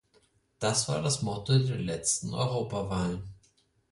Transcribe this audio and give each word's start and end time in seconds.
Das 0.57 0.87
war 0.89 1.03
das 1.03 1.21
Motto 1.21 1.59
der 1.59 1.77
letzten 1.77 2.33
Europawahlen. 2.33 3.21